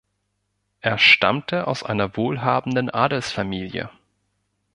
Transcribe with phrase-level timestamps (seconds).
[0.79, 3.91] Er stammte aus einer wohlhabenden Adelsfamilie.